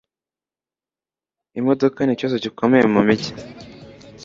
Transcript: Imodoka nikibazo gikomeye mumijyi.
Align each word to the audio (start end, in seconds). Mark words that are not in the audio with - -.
Imodoka 1.59 1.99
nikibazo 2.03 2.37
gikomeye 2.45 2.85
mumijyi. 2.93 3.31